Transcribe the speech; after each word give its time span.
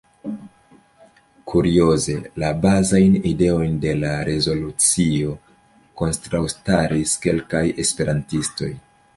Kurioze, 1.51 2.15
la 2.43 2.49
bazajn 2.63 3.17
ideojn 3.33 3.77
de 3.85 3.93
la 4.05 4.15
rezolucio 4.31 5.37
kontraŭstaris 6.03 7.15
kelkaj 7.27 7.65
esperantistoj. 7.85 8.73